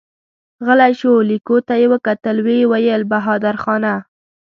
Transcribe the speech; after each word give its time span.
غلی 0.65 0.93
شو، 0.99 1.13
ليکو 1.29 1.55
ته 1.67 1.73
يې 1.81 1.87
وکتل، 1.93 2.37
ويې 2.45 2.65
ويل: 2.71 3.01
بهادرخانه! 3.11 3.93